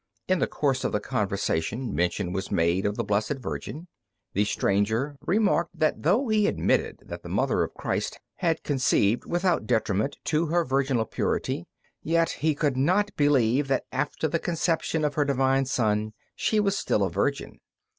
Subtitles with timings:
[0.27, 3.87] In the course of the conversation mention was made of the Blessed Virgin.
[4.33, 9.67] The stranger remarked that though he admitted that the Mother of Christ had conceived without
[9.67, 11.67] detriment to her virginal purity,
[12.01, 16.75] yet he could not believe that after the conception of her divine Son she was
[16.75, 17.59] still a virgin.